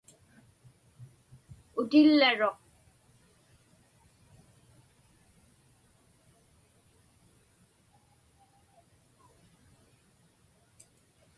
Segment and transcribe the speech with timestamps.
[1.79, 2.59] Utillaruq.